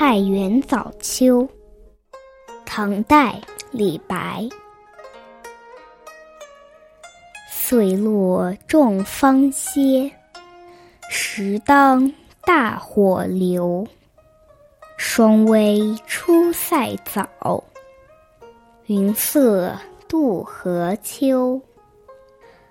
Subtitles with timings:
[0.00, 1.48] 太原早秋，
[2.64, 3.34] 唐代
[3.72, 4.48] 李白。
[7.50, 10.08] 岁落众芳歇，
[11.10, 13.84] 时当大火流。
[14.96, 17.64] 霜微出塞早，
[18.86, 19.76] 云色
[20.06, 21.60] 渡河秋。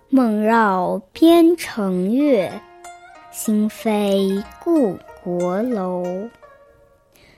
[0.07, 2.49] 梦绕边城月，
[3.31, 6.05] 心飞故国楼。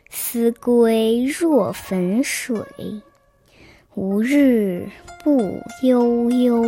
[0.10, 2.60] 思归若汾水，
[3.94, 4.90] 无日
[5.24, 6.64] 不悠悠。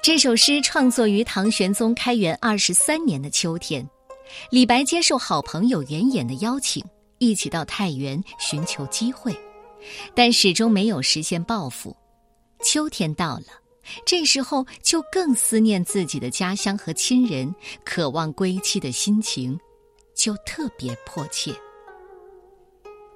[0.00, 3.84] 这首诗创作于唐玄宗开元二十三年的秋天，
[4.50, 6.84] 李白接受好朋友袁衍的邀请，
[7.18, 9.36] 一起到太原寻求机会，
[10.14, 11.96] 但始终没有实现抱负。
[12.62, 13.46] 秋天到了，
[14.04, 19.58] 这时候就更思念自己的家乡和亲人，渴望归期的心情
[20.14, 21.54] 就特别迫切。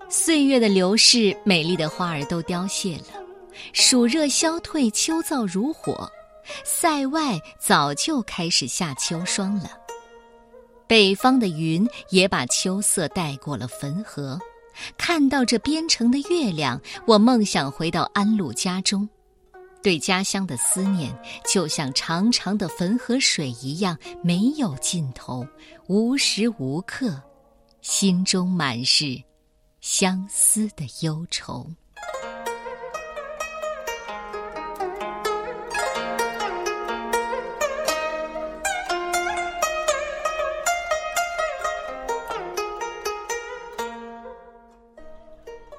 [0.08, 3.04] 岁月的流逝，美丽的花儿都凋谢了，
[3.72, 6.10] 暑热消退，秋燥如火。
[6.64, 9.70] 塞外早就开始下秋霜了，
[10.88, 14.36] 北方的云也把秋色带过了汾河。
[14.98, 19.08] 看到这边城的月亮，我梦想回到安陆家中，
[19.82, 21.10] 对家乡的思念
[21.44, 25.46] 就像长长的汾河水一样没有尽头，
[25.86, 27.20] 无时无刻，
[27.80, 29.22] 心中满是
[29.80, 31.66] 相思的忧愁。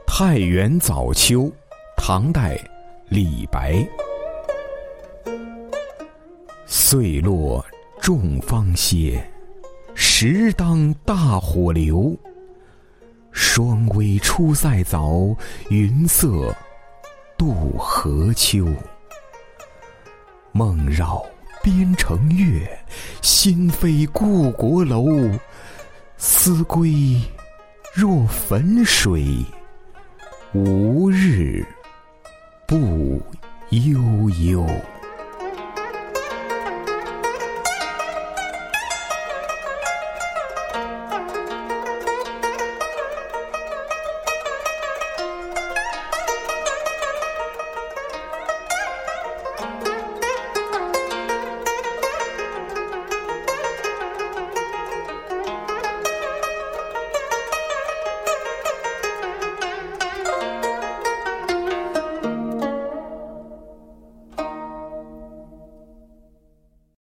[0.07, 1.51] 太原早秋，
[1.97, 2.55] 唐代，
[3.13, 3.85] 李白。
[6.65, 7.65] 岁落
[7.99, 9.21] 众芳歇，
[9.93, 12.17] 时当大火流。
[13.33, 15.35] 双微出塞早，
[15.67, 16.55] 云色
[17.37, 18.65] 渡河秋。
[20.53, 21.21] 梦绕
[21.61, 22.65] 边城月，
[23.21, 25.05] 心飞故国楼。
[26.15, 27.21] 思归
[27.93, 29.45] 若汾水。
[30.53, 31.65] 无日
[33.71, 35.00] 悠悠。